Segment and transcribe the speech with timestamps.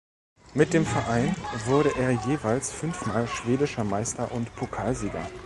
[0.55, 1.35] Mit dem Verein
[1.67, 5.27] wurde er jeweils fünf Mal schwedischer Meister und Pokalsieger.